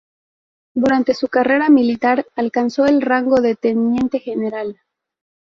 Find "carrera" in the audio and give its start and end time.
1.27-1.69